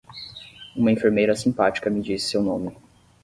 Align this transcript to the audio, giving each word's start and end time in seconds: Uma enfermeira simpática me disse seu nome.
Uma 0.75 0.91
enfermeira 0.91 1.35
simpática 1.35 1.87
me 1.87 2.01
disse 2.01 2.29
seu 2.31 2.41
nome. 2.41 2.75